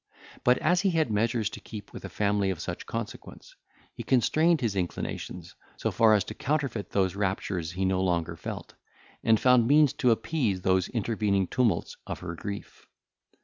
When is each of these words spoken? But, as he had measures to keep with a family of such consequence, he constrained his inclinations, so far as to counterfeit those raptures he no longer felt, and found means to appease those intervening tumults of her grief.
But, 0.43 0.57
as 0.57 0.81
he 0.81 0.89
had 0.89 1.11
measures 1.11 1.47
to 1.51 1.59
keep 1.59 1.93
with 1.93 2.03
a 2.03 2.09
family 2.09 2.49
of 2.49 2.59
such 2.59 2.87
consequence, 2.87 3.55
he 3.93 4.01
constrained 4.01 4.59
his 4.59 4.75
inclinations, 4.75 5.53
so 5.77 5.91
far 5.91 6.15
as 6.15 6.23
to 6.23 6.33
counterfeit 6.33 6.89
those 6.89 7.13
raptures 7.15 7.73
he 7.73 7.85
no 7.85 8.01
longer 8.01 8.35
felt, 8.35 8.73
and 9.23 9.39
found 9.39 9.67
means 9.67 9.93
to 10.01 10.09
appease 10.09 10.63
those 10.63 10.89
intervening 10.89 11.45
tumults 11.45 11.97
of 12.07 12.21
her 12.21 12.33
grief. 12.33 12.87